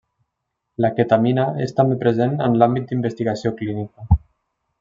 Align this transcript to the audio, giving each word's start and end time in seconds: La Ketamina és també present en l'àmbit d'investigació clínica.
La 0.85 0.89
Ketamina 0.99 1.43
és 1.67 1.75
també 1.81 1.99
present 2.05 2.35
en 2.49 2.57
l'àmbit 2.63 2.89
d'investigació 2.93 3.55
clínica. 3.61 4.21